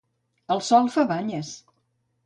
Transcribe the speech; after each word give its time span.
El 0.55 0.63
sol 0.69 0.91
fa 0.95 1.07
banyes. 1.15 1.57